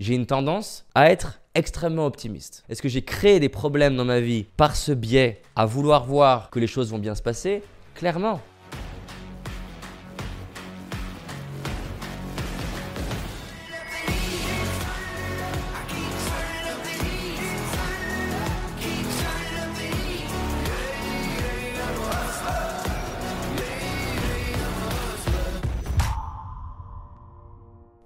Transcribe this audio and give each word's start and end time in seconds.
j'ai 0.00 0.14
une 0.14 0.26
tendance 0.26 0.86
à 0.94 1.10
être 1.10 1.40
extrêmement 1.54 2.06
optimiste. 2.06 2.64
Est-ce 2.68 2.80
que 2.80 2.88
j'ai 2.88 3.02
créé 3.02 3.38
des 3.38 3.50
problèmes 3.50 3.96
dans 3.96 4.06
ma 4.06 4.20
vie 4.20 4.46
par 4.56 4.74
ce 4.74 4.92
biais 4.92 5.42
à 5.54 5.66
vouloir 5.66 6.06
voir 6.06 6.50
que 6.50 6.58
les 6.58 6.66
choses 6.66 6.90
vont 6.90 6.98
bien 6.98 7.14
se 7.14 7.22
passer? 7.22 7.62
Clairement. 7.94 8.40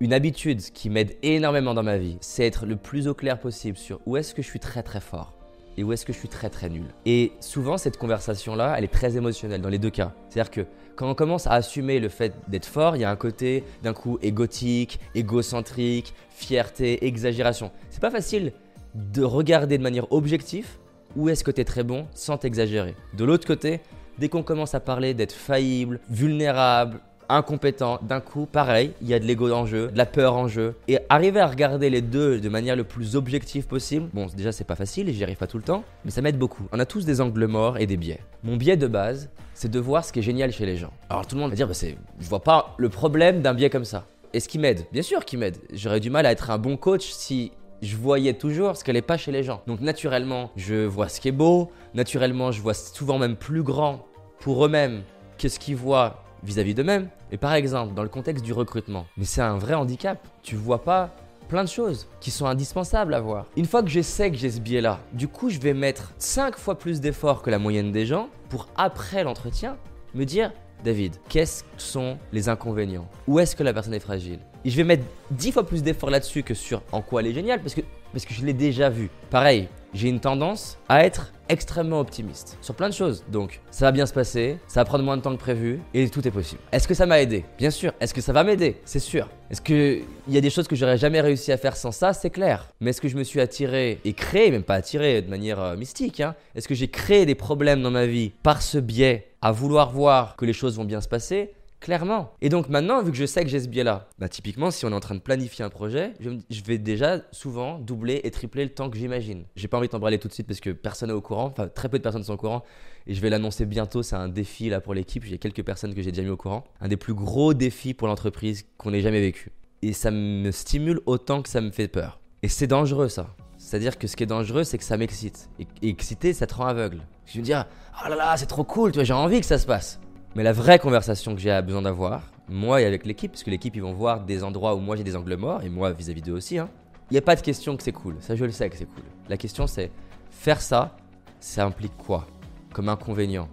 Une 0.04 0.12
habitude 0.12 0.60
qui 0.60 0.90
m'aide 0.90 1.16
énormément 1.22 1.72
dans 1.72 1.82
ma 1.82 1.96
vie, 1.96 2.18
c'est 2.20 2.44
être 2.44 2.66
le 2.66 2.76
plus 2.76 3.08
au 3.08 3.14
clair 3.14 3.40
possible 3.40 3.78
sur 3.78 4.00
où 4.04 4.18
est-ce 4.18 4.34
que 4.34 4.42
je 4.42 4.46
suis 4.46 4.60
très 4.60 4.82
très 4.82 5.00
fort 5.00 5.32
et 5.78 5.82
où 5.82 5.94
est-ce 5.94 6.04
que 6.04 6.12
je 6.12 6.18
suis 6.18 6.28
très 6.28 6.50
très 6.50 6.68
nul. 6.68 6.84
Et 7.06 7.32
souvent, 7.40 7.78
cette 7.78 7.96
conversation-là, 7.96 8.74
elle 8.76 8.84
est 8.84 8.92
très 8.92 9.16
émotionnelle 9.16 9.62
dans 9.62 9.70
les 9.70 9.78
deux 9.78 9.88
cas. 9.88 10.12
C'est-à-dire 10.28 10.50
que 10.50 10.66
quand 10.94 11.08
on 11.08 11.14
commence 11.14 11.46
à 11.46 11.52
assumer 11.52 12.00
le 12.00 12.10
fait 12.10 12.34
d'être 12.48 12.66
fort, 12.66 12.96
il 12.96 13.00
y 13.00 13.04
a 13.04 13.10
un 13.10 13.16
côté 13.16 13.64
d'un 13.82 13.94
coup 13.94 14.18
égotique, 14.20 15.00
égocentrique, 15.14 16.12
fierté, 16.28 17.06
exagération. 17.06 17.72
C'est 17.88 18.02
pas 18.02 18.10
facile 18.10 18.52
de 18.94 19.22
regarder 19.22 19.78
de 19.78 19.82
manière 19.82 20.12
objective 20.12 20.68
où 21.16 21.30
est-ce 21.30 21.42
que 21.42 21.50
tu 21.50 21.62
es 21.62 21.64
très 21.64 21.82
bon 21.82 22.08
sans 22.12 22.36
t'exagérer. 22.36 22.94
De 23.14 23.24
l'autre 23.24 23.46
côté, 23.46 23.80
dès 24.18 24.28
qu'on 24.28 24.42
commence 24.42 24.74
à 24.74 24.80
parler 24.80 25.14
d'être 25.14 25.32
faillible, 25.32 25.98
vulnérable, 26.10 27.00
incompétent, 27.28 27.98
d'un 28.02 28.20
coup, 28.20 28.46
pareil, 28.46 28.92
il 29.00 29.08
y 29.08 29.14
a 29.14 29.18
de 29.18 29.24
l'ego 29.24 29.50
en 29.50 29.66
jeu, 29.66 29.90
de 29.90 29.98
la 29.98 30.06
peur 30.06 30.34
en 30.34 30.48
jeu. 30.48 30.74
Et 30.88 30.98
arriver 31.08 31.40
à 31.40 31.46
regarder 31.46 31.90
les 31.90 32.02
deux 32.02 32.40
de 32.40 32.48
manière 32.48 32.76
le 32.76 32.84
plus 32.84 33.16
objective 33.16 33.66
possible, 33.66 34.08
bon, 34.12 34.26
déjà, 34.36 34.52
c'est 34.52 34.64
pas 34.64 34.76
facile 34.76 35.08
et 35.08 35.12
j'y 35.12 35.22
arrive 35.22 35.36
pas 35.36 35.46
tout 35.46 35.58
le 35.58 35.64
temps, 35.64 35.84
mais 36.04 36.10
ça 36.10 36.22
m'aide 36.22 36.38
beaucoup. 36.38 36.64
On 36.72 36.78
a 36.78 36.86
tous 36.86 37.04
des 37.04 37.20
angles 37.20 37.46
morts 37.46 37.78
et 37.78 37.86
des 37.86 37.96
biais. 37.96 38.20
Mon 38.42 38.56
biais 38.56 38.76
de 38.76 38.86
base, 38.86 39.30
c'est 39.54 39.70
de 39.70 39.78
voir 39.78 40.04
ce 40.04 40.12
qui 40.12 40.18
est 40.18 40.22
génial 40.22 40.52
chez 40.52 40.66
les 40.66 40.76
gens. 40.76 40.92
Alors 41.08 41.26
tout 41.26 41.36
le 41.36 41.40
monde 41.40 41.50
va 41.50 41.56
dire, 41.56 41.68
bah, 41.68 41.74
c'est, 41.74 41.96
je 42.20 42.28
vois 42.28 42.42
pas 42.42 42.74
le 42.78 42.88
problème 42.88 43.40
d'un 43.40 43.54
biais 43.54 43.70
comme 43.70 43.84
ça. 43.84 44.06
Et 44.32 44.40
ce 44.40 44.48
qui 44.48 44.58
m'aide 44.58 44.84
Bien 44.92 45.02
sûr 45.02 45.24
qui 45.24 45.36
m'aide. 45.36 45.58
J'aurais 45.72 46.00
du 46.00 46.10
mal 46.10 46.26
à 46.26 46.32
être 46.32 46.50
un 46.50 46.58
bon 46.58 46.76
coach 46.76 47.10
si 47.12 47.52
je 47.82 47.96
voyais 47.96 48.34
toujours 48.34 48.76
ce 48.76 48.82
qu'elle 48.82 48.96
n'est 48.96 49.02
pas 49.02 49.16
chez 49.16 49.30
les 49.30 49.44
gens. 49.44 49.62
Donc 49.66 49.80
naturellement, 49.80 50.50
je 50.56 50.86
vois 50.86 51.08
ce 51.08 51.20
qui 51.20 51.28
est 51.28 51.32
beau, 51.32 51.70
naturellement, 51.94 52.50
je 52.50 52.60
vois 52.60 52.74
souvent 52.74 53.18
même 53.18 53.36
plus 53.36 53.62
grand 53.62 54.04
pour 54.40 54.64
eux-mêmes 54.64 55.02
que 55.38 55.48
ce 55.48 55.58
qu'ils 55.58 55.76
voient 55.76 56.23
vis-à-vis 56.44 56.74
d'eux-mêmes. 56.74 57.08
Et 57.32 57.36
par 57.36 57.54
exemple, 57.54 57.94
dans 57.94 58.02
le 58.02 58.08
contexte 58.08 58.44
du 58.44 58.52
recrutement, 58.52 59.06
mais 59.16 59.24
c'est 59.24 59.42
un 59.42 59.58
vrai 59.58 59.74
handicap. 59.74 60.18
Tu 60.42 60.56
vois 60.56 60.82
pas 60.82 61.10
plein 61.48 61.64
de 61.64 61.68
choses 61.68 62.06
qui 62.20 62.30
sont 62.30 62.46
indispensables 62.46 63.14
à 63.14 63.20
voir. 63.20 63.46
Une 63.56 63.66
fois 63.66 63.82
que 63.82 63.88
je 63.88 64.00
sais 64.00 64.30
que 64.30 64.36
j'ai 64.36 64.50
ce 64.50 64.60
biais-là, 64.60 65.00
du 65.12 65.28
coup, 65.28 65.50
je 65.50 65.58
vais 65.58 65.74
mettre 65.74 66.12
5 66.18 66.56
fois 66.56 66.78
plus 66.78 67.00
d'efforts 67.00 67.42
que 67.42 67.50
la 67.50 67.58
moyenne 67.58 67.92
des 67.92 68.06
gens 68.06 68.28
pour 68.48 68.68
après 68.76 69.24
l'entretien 69.24 69.76
me 70.14 70.24
dire 70.24 70.52
David, 70.84 71.16
quels 71.30 71.48
sont 71.78 72.18
les 72.30 72.50
inconvénients? 72.50 73.08
Où 73.26 73.40
est-ce 73.40 73.56
que 73.56 73.62
la 73.62 73.72
personne 73.72 73.94
est 73.94 74.00
fragile? 74.00 74.40
Et 74.66 74.70
je 74.70 74.76
vais 74.76 74.84
mettre 74.84 75.04
10 75.30 75.52
fois 75.52 75.66
plus 75.66 75.82
d'efforts 75.82 76.10
là-dessus 76.10 76.42
que 76.42 76.52
sur 76.52 76.82
en 76.92 77.00
quoi 77.00 77.22
elle 77.22 77.28
est 77.28 77.32
géniale 77.32 77.60
parce 77.60 77.74
que, 77.74 77.80
parce 78.12 78.26
que 78.26 78.34
je 78.34 78.44
l'ai 78.44 78.52
déjà 78.52 78.90
vu. 78.90 79.10
Pareil, 79.30 79.68
j'ai 79.94 80.08
une 80.08 80.20
tendance 80.20 80.76
à 80.88 81.04
être 81.04 81.32
extrêmement 81.48 82.00
optimiste 82.00 82.58
sur 82.60 82.74
plein 82.74 82.88
de 82.88 82.94
choses. 82.94 83.24
Donc, 83.28 83.60
ça 83.70 83.86
va 83.86 83.92
bien 83.92 84.06
se 84.06 84.12
passer, 84.12 84.58
ça 84.66 84.80
va 84.80 84.84
prendre 84.84 85.04
moins 85.04 85.16
de 85.16 85.22
temps 85.22 85.32
que 85.32 85.40
prévu 85.40 85.80
et 85.94 86.08
tout 86.08 86.26
est 86.26 86.30
possible. 86.30 86.60
Est-ce 86.72 86.88
que 86.88 86.94
ça 86.94 87.06
m'a 87.06 87.20
aidé? 87.20 87.44
Bien 87.58 87.70
sûr. 87.70 87.92
Est-ce 88.00 88.12
que 88.12 88.20
ça 88.20 88.32
va 88.32 88.44
m'aider? 88.44 88.76
C'est 88.84 88.98
sûr. 88.98 89.28
Est-ce 89.50 89.60
qu'il 89.60 90.04
y 90.28 90.36
a 90.36 90.40
des 90.40 90.50
choses 90.50 90.66
que 90.66 90.76
j'aurais 90.76 90.98
jamais 90.98 91.20
réussi 91.20 91.52
à 91.52 91.56
faire 91.56 91.76
sans 91.76 91.92
ça? 91.92 92.12
C'est 92.12 92.30
clair. 92.30 92.68
Mais 92.80 92.90
est-ce 92.90 93.00
que 93.00 93.08
je 93.08 93.16
me 93.16 93.24
suis 93.24 93.40
attiré 93.40 94.00
et 94.04 94.12
créé, 94.14 94.50
même 94.50 94.64
pas 94.64 94.74
attiré 94.74 95.22
de 95.22 95.30
manière 95.30 95.60
euh, 95.60 95.76
mystique, 95.76 96.20
hein 96.20 96.34
est-ce 96.54 96.66
que 96.68 96.74
j'ai 96.74 96.88
créé 96.88 97.26
des 97.26 97.34
problèmes 97.34 97.82
dans 97.82 97.90
ma 97.90 98.06
vie 98.06 98.32
par 98.42 98.62
ce 98.62 98.78
biais 98.78 99.28
à 99.44 99.52
vouloir 99.52 99.90
voir 99.90 100.36
que 100.36 100.46
les 100.46 100.54
choses 100.54 100.76
vont 100.76 100.84
bien 100.84 101.02
se 101.02 101.08
passer 101.08 101.52
Clairement. 101.78 102.32
Et 102.40 102.48
donc 102.48 102.70
maintenant, 102.70 103.02
vu 103.02 103.10
que 103.10 103.16
je 103.18 103.26
sais 103.26 103.44
que 103.44 103.50
j'ai 103.50 103.60
ce 103.60 103.68
biais-là, 103.68 104.08
bah 104.18 104.30
typiquement, 104.30 104.70
si 104.70 104.86
on 104.86 104.90
est 104.90 104.94
en 104.94 105.00
train 105.00 105.16
de 105.16 105.20
planifier 105.20 105.66
un 105.66 105.68
projet, 105.68 106.14
je, 106.18 106.62
vais 106.62 106.78
déjà 106.78 107.18
souvent 107.30 107.78
doubler 107.78 108.22
et 108.24 108.30
tripler 108.30 108.64
le 108.64 108.70
temps 108.70 108.88
que 108.88 108.96
j'imagine. 108.96 109.44
J'ai 109.54 109.68
pas 109.68 109.76
envie 109.76 109.88
de 109.88 109.92
t'embraler 109.92 110.18
tout 110.18 110.28
de 110.28 110.32
suite 110.32 110.46
parce 110.46 110.60
que 110.60 110.70
personne 110.70 111.10
n'est 111.10 111.14
au 111.14 111.20
courant, 111.20 111.44
enfin 111.44 111.68
très 111.68 111.90
peu 111.90 111.98
de 111.98 112.02
personnes 112.02 112.24
sont 112.24 112.32
au 112.32 112.38
courant, 112.38 112.62
et 113.06 113.12
je 113.12 113.20
vais 113.20 113.28
l'annoncer 113.28 113.66
bientôt. 113.66 114.02
C'est 114.02 114.16
un 114.16 114.30
défi 114.30 114.70
là 114.70 114.80
pour 114.80 114.94
l'équipe. 114.94 115.24
J'ai 115.24 115.36
quelques 115.36 115.62
personnes 115.62 115.94
que 115.94 116.00
j'ai 116.00 116.10
déjà 116.10 116.22
mis 116.22 116.30
au 116.30 116.38
courant. 116.38 116.64
Un 116.80 116.88
des 116.88 116.96
plus 116.96 117.12
gros 117.12 117.52
défis 117.52 117.92
pour 117.92 118.08
l'entreprise 118.08 118.64
qu'on 118.78 118.94
ait 118.94 119.02
jamais 119.02 119.20
vécu. 119.20 119.50
Et 119.82 119.92
ça 119.92 120.10
me 120.10 120.50
stimule 120.52 121.00
autant 121.04 121.42
que 121.42 121.50
ça 121.50 121.60
me 121.60 121.70
fait 121.70 121.88
peur. 121.88 122.18
Et 122.42 122.48
c'est 122.48 122.66
dangereux 122.66 123.10
ça. 123.10 123.36
C'est-à-dire 123.64 123.96
que 123.96 124.06
ce 124.06 124.14
qui 124.14 124.22
est 124.22 124.26
dangereux, 124.26 124.62
c'est 124.62 124.76
que 124.76 124.84
ça 124.84 124.98
m'excite. 124.98 125.48
Et, 125.58 125.88
excité, 125.88 126.34
ça 126.34 126.46
te 126.46 126.54
rend 126.54 126.66
aveugle. 126.66 127.00
Je 127.24 127.38
me 127.38 127.42
dire, 127.42 127.64
oh 128.04 128.08
là 128.10 128.14
là, 128.14 128.36
c'est 128.36 128.44
trop 128.44 128.62
cool, 128.62 128.92
tu 128.92 128.96
vois, 128.96 129.04
j'ai 129.04 129.14
envie 129.14 129.40
que 129.40 129.46
ça 129.46 129.56
se 129.56 129.64
passe. 129.64 129.98
Mais 130.36 130.42
la 130.42 130.52
vraie 130.52 130.78
conversation 130.78 131.34
que 131.34 131.40
j'ai 131.40 131.62
besoin 131.62 131.80
d'avoir, 131.80 132.30
moi 132.46 132.82
et 132.82 132.84
avec 132.84 133.06
l'équipe, 133.06 133.32
parce 133.32 133.42
que 133.42 133.48
l'équipe, 133.48 133.74
ils 133.74 133.80
vont 133.80 133.94
voir 133.94 134.20
des 134.20 134.44
endroits 134.44 134.74
où 134.74 134.80
moi 134.80 134.96
j'ai 134.96 135.02
des 135.02 135.16
angles 135.16 135.36
morts, 135.36 135.62
et 135.62 135.70
moi 135.70 135.92
vis-à-vis 135.92 136.20
d'eux 136.20 136.34
aussi, 136.34 136.58
hein. 136.58 136.68
il 137.10 137.14
n'y 137.14 137.18
a 137.18 137.22
pas 137.22 137.36
de 137.36 137.40
question 137.40 137.74
que 137.74 137.82
c'est 137.82 137.92
cool. 137.92 138.16
Ça, 138.20 138.36
je 138.36 138.44
le 138.44 138.50
sais 138.50 138.68
que 138.68 138.76
c'est 138.76 138.84
cool. 138.84 139.04
La 139.30 139.38
question, 139.38 139.66
c'est 139.66 139.90
faire 140.30 140.60
ça, 140.60 140.94
ça 141.40 141.64
implique 141.64 141.96
quoi 141.96 142.26
Comme 142.74 142.90
inconvénient? 142.90 143.48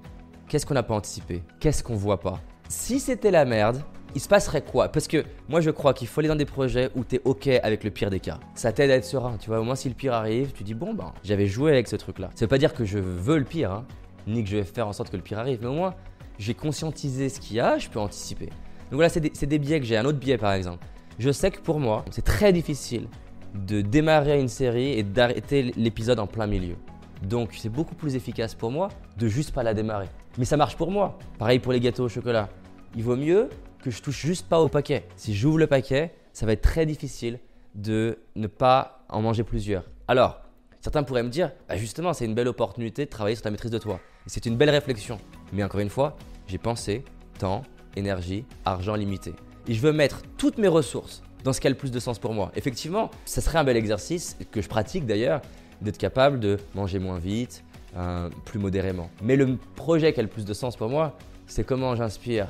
Qu'est-ce 0.49 0.65
qu'on 0.65 0.73
n'a 0.73 0.83
pas 0.83 0.95
anticipé? 0.95 1.41
Qu'est-ce 1.61 1.83
qu'on 1.83 1.95
voit 1.95 2.19
pas? 2.19 2.37
Si 2.67 2.99
c'était 2.99 3.31
la 3.31 3.45
merde, 3.45 3.81
il 4.15 4.21
se 4.21 4.27
passerait 4.27 4.61
quoi? 4.61 4.89
Parce 4.89 5.07
que 5.07 5.23
moi 5.49 5.61
je 5.61 5.69
crois 5.69 5.93
qu'il 5.93 6.07
faut 6.07 6.21
aller 6.21 6.27
dans 6.27 6.35
des 6.35 6.45
projets 6.45 6.89
où 6.95 7.03
tu 7.03 7.15
es 7.15 7.21
ok 7.23 7.47
avec 7.47 7.83
le 7.83 7.91
pire 7.91 8.09
des 8.09 8.19
cas. 8.19 8.39
Ça 8.55 8.71
t'aide 8.71 8.91
à 8.91 8.95
être 8.95 9.05
serein, 9.05 9.37
tu 9.39 9.49
vois. 9.49 9.59
Au 9.59 9.63
moins 9.63 9.75
si 9.75 9.89
le 9.89 9.95
pire 9.95 10.13
arrive, 10.13 10.51
tu 10.53 10.63
dis 10.63 10.73
bon 10.73 10.93
ben 10.93 11.13
j'avais 11.23 11.47
joué 11.47 11.71
avec 11.71 11.87
ce 11.87 11.95
truc 11.95 12.19
là. 12.19 12.29
Ça 12.35 12.45
veut 12.45 12.49
pas 12.49 12.57
dire 12.57 12.73
que 12.73 12.85
je 12.85 12.99
veux 12.99 13.37
le 13.37 13.45
pire, 13.45 13.71
hein, 13.71 13.85
ni 14.27 14.43
que 14.43 14.49
je 14.49 14.57
vais 14.57 14.63
faire 14.63 14.87
en 14.87 14.93
sorte 14.93 15.09
que 15.09 15.17
le 15.17 15.23
pire 15.23 15.39
arrive, 15.39 15.59
mais 15.61 15.67
au 15.67 15.73
moins 15.73 15.95
j'ai 16.39 16.53
conscientisé 16.53 17.29
ce 17.29 17.39
qu'il 17.39 17.57
y 17.57 17.59
a, 17.59 17.77
je 17.77 17.87
peux 17.89 17.99
anticiper. 17.99 18.47
Donc 18.47 18.97
voilà, 18.97 19.09
c'est 19.09 19.19
des, 19.45 19.59
biais 19.59 19.79
que 19.79 19.85
j'ai. 19.85 19.95
Un 19.95 20.05
autre 20.05 20.17
biais 20.17 20.37
par 20.37 20.53
exemple. 20.53 20.85
Je 21.19 21.31
sais 21.31 21.51
que 21.51 21.59
pour 21.59 21.79
moi, 21.79 22.03
c'est 22.09 22.25
très 22.25 22.51
difficile 22.51 23.07
de 23.53 23.81
démarrer 23.81 24.39
une 24.39 24.47
série 24.47 24.93
et 24.93 25.03
d'arrêter 25.03 25.71
l'épisode 25.75 26.19
en 26.19 26.27
plein 26.27 26.47
milieu. 26.47 26.75
Donc 27.21 27.51
c'est 27.53 27.69
beaucoup 27.69 27.95
plus 27.95 28.15
efficace 28.15 28.55
pour 28.55 28.71
moi 28.71 28.89
de 29.17 29.27
juste 29.27 29.51
pas 29.51 29.63
la 29.63 29.73
démarrer. 29.73 30.07
Mais 30.37 30.45
ça 30.45 30.57
marche 30.57 30.75
pour 30.75 30.89
moi. 30.89 31.19
Pareil 31.37 31.59
pour 31.59 31.73
les 31.73 31.79
gâteaux 31.79 32.05
au 32.05 32.09
chocolat. 32.09 32.49
Il 32.95 33.03
vaut 33.03 33.15
mieux 33.15 33.49
que 33.81 33.91
je 33.91 34.01
touche 34.01 34.25
juste 34.25 34.47
pas 34.47 34.59
au 34.59 34.69
paquet. 34.69 35.05
Si 35.15 35.35
j'ouvre 35.35 35.57
le 35.57 35.67
paquet, 35.67 36.13
ça 36.33 36.45
va 36.45 36.53
être 36.53 36.61
très 36.61 36.85
difficile 36.85 37.39
de 37.75 38.19
ne 38.35 38.47
pas 38.47 39.05
en 39.09 39.21
manger 39.21 39.43
plusieurs. 39.43 39.83
Alors, 40.07 40.41
certains 40.81 41.03
pourraient 41.03 41.23
me 41.23 41.29
dire, 41.29 41.51
bah 41.67 41.77
justement, 41.77 42.13
c'est 42.13 42.25
une 42.25 42.35
belle 42.35 42.47
opportunité 42.47 43.05
de 43.05 43.09
travailler 43.09 43.35
sur 43.35 43.43
ta 43.43 43.51
maîtrise 43.51 43.71
de 43.71 43.77
toi. 43.77 43.99
C'est 44.27 44.45
une 44.45 44.55
belle 44.55 44.69
réflexion. 44.69 45.17
Mais 45.53 45.63
encore 45.63 45.79
une 45.79 45.89
fois, 45.89 46.15
j'ai 46.47 46.57
pensé 46.57 47.03
temps, 47.39 47.63
énergie, 47.95 48.45
argent 48.65 48.95
limité. 48.95 49.33
Et 49.67 49.73
je 49.73 49.81
veux 49.81 49.93
mettre 49.93 50.21
toutes 50.37 50.57
mes 50.57 50.67
ressources 50.67 51.23
dans 51.43 51.53
ce 51.53 51.61
qui 51.61 51.67
a 51.67 51.69
le 51.69 51.75
plus 51.75 51.91
de 51.91 51.99
sens 51.99 52.19
pour 52.19 52.33
moi. 52.33 52.51
Effectivement, 52.55 53.09
ça 53.25 53.41
serait 53.41 53.57
un 53.57 53.63
bel 53.63 53.77
exercice, 53.77 54.37
que 54.51 54.61
je 54.61 54.69
pratique 54.69 55.05
d'ailleurs, 55.05 55.41
d'être 55.81 55.97
capable 55.97 56.39
de 56.39 56.57
manger 56.75 56.99
moins 56.99 57.17
vite, 57.17 57.63
euh, 57.97 58.29
plus 58.45 58.59
modérément. 58.59 59.09
Mais 59.23 59.35
le 59.35 59.57
projet 59.75 60.13
qui 60.13 60.19
a 60.19 60.23
le 60.23 60.29
plus 60.29 60.45
de 60.45 60.53
sens 60.53 60.75
pour 60.75 60.89
moi, 60.89 61.17
c'est 61.47 61.65
comment 61.65 61.95
j'inspire 61.95 62.47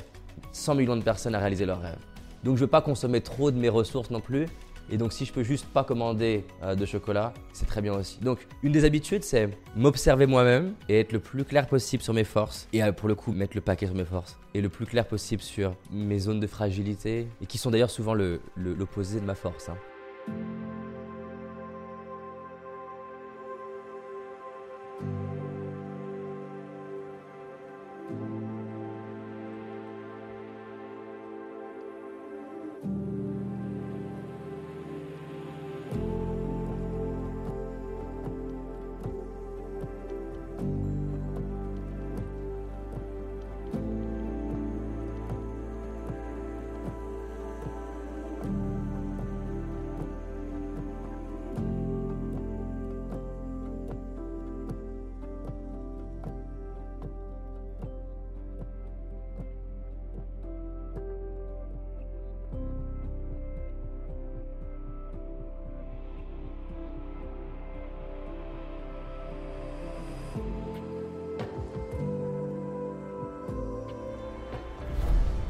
100 0.52 0.76
millions 0.76 0.98
de 0.98 1.04
personnes 1.04 1.36
à 1.36 1.40
réaliser 1.40 1.66
leurs 1.66 1.82
rêves. 1.82 2.00
Donc 2.44 2.56
je 2.56 2.62
ne 2.62 2.66
veux 2.66 2.72
pas 2.72 2.82
consommer 2.82 3.22
trop 3.22 3.52
de 3.52 3.58
mes 3.58 3.70
ressources 3.70 4.10
non 4.10 4.20
plus, 4.20 4.48
et 4.92 4.98
donc 4.98 5.14
si 5.14 5.26
je 5.26 5.32
peux 5.32 5.44
juste 5.44 5.66
pas 5.68 5.84
commander 5.84 6.44
euh, 6.64 6.76
de 6.76 6.86
chocolat, 6.86 7.34
c'est 7.54 7.66
très 7.66 7.82
bien 7.82 7.94
aussi. 7.94 8.20
Donc 8.20 8.46
une 8.62 8.74
des 8.74 8.84
habitudes, 8.84 9.24
c'est 9.24 9.50
m'observer 9.76 10.26
moi-même 10.26 10.74
et 10.90 11.00
être 11.00 11.14
le 11.14 11.20
plus 11.20 11.46
clair 11.46 11.68
possible 11.68 12.04
sur 12.04 12.14
mes 12.14 12.26
forces. 12.26 12.68
Et 12.74 12.84
euh, 12.84 12.92
pour 12.92 13.08
le 13.08 13.16
coup, 13.16 13.32
mettre 13.32 13.56
le 13.56 13.62
paquet 13.62 13.86
sur 13.86 13.96
mes 13.96 14.06
forces. 14.06 14.38
Et 14.54 14.62
le 14.62 14.70
plus 14.70 14.86
clair 14.86 15.08
possible 15.08 15.42
sur 15.42 15.76
mes 15.92 16.20
zones 16.20 16.42
de 16.42 16.48
fragilité, 16.48 17.28
et 17.42 17.46
qui 17.46 17.58
sont 17.58 17.72
d'ailleurs 17.72 17.90
souvent 17.90 18.14
l'opposé 18.14 19.22
de 19.22 19.26
ma 19.26 19.36
force. 19.36 19.70
Hein. 19.70 19.78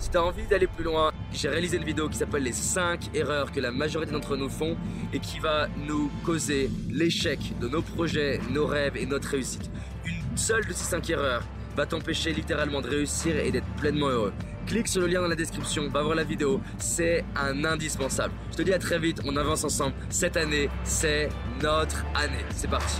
Tu 0.09 0.17
as 0.17 0.23
envie 0.23 0.45
d'aller 0.47 0.67
plus 0.67 0.83
loin, 0.83 1.11
j'ai 1.31 1.49
réalisé 1.49 1.77
une 1.77 1.83
vidéo 1.83 2.09
qui 2.09 2.17
s'appelle 2.17 2.43
les 2.43 2.53
5 2.53 3.13
erreurs 3.13 3.51
que 3.51 3.59
la 3.59 3.71
majorité 3.71 4.11
d'entre 4.11 4.35
nous 4.35 4.49
font 4.49 4.75
et 5.13 5.19
qui 5.19 5.39
va 5.39 5.67
nous 5.87 6.09
causer 6.25 6.69
l'échec 6.89 7.39
de 7.59 7.67
nos 7.67 7.81
projets, 7.81 8.39
nos 8.49 8.65
rêves 8.65 8.97
et 8.97 9.05
notre 9.05 9.29
réussite. 9.29 9.69
Une 10.05 10.37
seule 10.37 10.65
de 10.65 10.73
ces 10.73 10.85
5 10.85 11.09
erreurs 11.09 11.43
va 11.75 11.85
t'empêcher 11.85 12.33
littéralement 12.33 12.81
de 12.81 12.89
réussir 12.89 13.37
et 13.37 13.51
d'être 13.51 13.67
pleinement 13.77 14.09
heureux. 14.09 14.33
Clique 14.67 14.87
sur 14.87 15.01
le 15.01 15.07
lien 15.07 15.21
dans 15.21 15.27
la 15.27 15.35
description, 15.35 15.89
va 15.89 16.01
voir 16.03 16.15
la 16.15 16.23
vidéo, 16.23 16.61
c'est 16.77 17.25
un 17.35 17.65
indispensable. 17.65 18.33
Je 18.51 18.57
te 18.57 18.61
dis 18.61 18.73
à 18.73 18.79
très 18.79 18.99
vite, 18.99 19.21
on 19.25 19.35
avance 19.35 19.63
ensemble. 19.63 19.95
Cette 20.09 20.37
année, 20.37 20.69
c'est 20.83 21.29
notre 21.61 22.05
année. 22.15 22.45
C'est 22.51 22.69
parti. 22.69 22.97